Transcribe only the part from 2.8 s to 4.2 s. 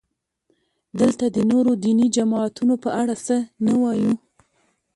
په اړه څه نه وایو.